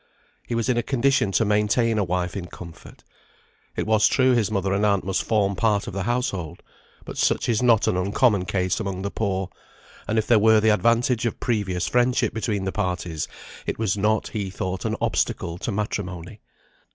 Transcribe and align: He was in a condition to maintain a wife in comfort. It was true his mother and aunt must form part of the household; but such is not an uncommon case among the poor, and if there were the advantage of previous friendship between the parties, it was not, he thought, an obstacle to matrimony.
He 0.47 0.55
was 0.55 0.67
in 0.67 0.77
a 0.77 0.81
condition 0.81 1.31
to 1.33 1.45
maintain 1.45 1.99
a 1.99 2.03
wife 2.03 2.35
in 2.35 2.47
comfort. 2.47 3.03
It 3.75 3.85
was 3.85 4.07
true 4.07 4.33
his 4.33 4.49
mother 4.49 4.73
and 4.73 4.83
aunt 4.83 5.03
must 5.03 5.21
form 5.23 5.55
part 5.55 5.85
of 5.85 5.93
the 5.93 6.01
household; 6.01 6.63
but 7.05 7.19
such 7.19 7.47
is 7.47 7.61
not 7.61 7.87
an 7.87 7.95
uncommon 7.97 8.45
case 8.45 8.79
among 8.79 9.03
the 9.03 9.11
poor, 9.11 9.51
and 10.07 10.17
if 10.17 10.25
there 10.25 10.39
were 10.39 10.59
the 10.59 10.73
advantage 10.73 11.27
of 11.27 11.39
previous 11.39 11.87
friendship 11.87 12.33
between 12.33 12.63
the 12.65 12.71
parties, 12.71 13.27
it 13.67 13.77
was 13.77 13.95
not, 13.95 14.29
he 14.29 14.49
thought, 14.49 14.85
an 14.85 14.95
obstacle 14.99 15.59
to 15.59 15.71
matrimony. 15.71 16.41